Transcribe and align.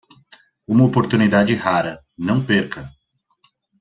Uma 0.67 0.83
oportunidade 0.85 1.53
rara, 1.53 2.03
não 2.17 2.43
perca! 2.43 2.91